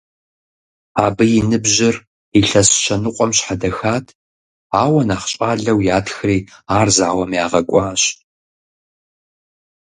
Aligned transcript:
Абы 1.05 1.25
и 1.39 1.41
ныбжьыр 1.49 1.95
илъэс 2.39 2.69
щэ 2.81 2.95
ныкъуэм 3.01 3.31
щхьэдэхат, 3.37 4.05
ауэ 4.81 5.01
нэхъ 5.07 5.27
щӏалэу 5.31 5.79
ятхри, 5.99 6.37
ар 6.77 6.87
зауэм 6.95 7.31
ягъэкӏуащ. 7.43 8.01